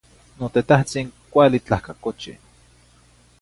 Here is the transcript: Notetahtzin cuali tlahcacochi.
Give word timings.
Notetahtzin 0.39 1.07
cuali 1.31 1.59
tlahcacochi. 1.65 2.33